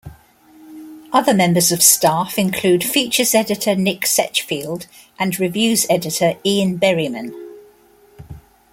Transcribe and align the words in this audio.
Other 1.13 1.31
members 1.31 1.71
of 1.71 1.83
staff 1.83 2.39
include 2.39 2.83
features 2.83 3.35
editor 3.35 3.75
Nick 3.75 4.01
Setchfield 4.05 4.87
and 5.19 5.39
reviews 5.39 5.85
editor 5.91 6.39
Ian 6.43 6.77
Berriman. 6.77 7.35